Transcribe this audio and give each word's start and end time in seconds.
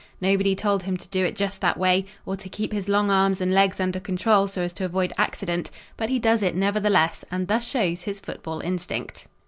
Nobody 0.19 0.55
told 0.55 0.81
him 0.81 0.97
to 0.97 1.07
do 1.09 1.23
it 1.23 1.35
just 1.35 1.61
that 1.61 1.77
way, 1.77 2.05
or 2.25 2.35
to 2.35 2.49
keep 2.49 2.73
his 2.73 2.89
long 2.89 3.11
arms 3.11 3.39
and 3.39 3.53
legs 3.53 3.79
under 3.79 3.99
control 3.99 4.47
so 4.47 4.63
as 4.63 4.73
to 4.73 4.83
avoid 4.85 5.13
accident, 5.15 5.69
but 5.95 6.09
he 6.09 6.17
does 6.17 6.41
it 6.41 6.55
nevertheless 6.55 7.23
and 7.29 7.47
thus 7.47 7.67
shows 7.67 8.01
his 8.01 8.19
football 8.19 8.61
instinct. 8.61 9.27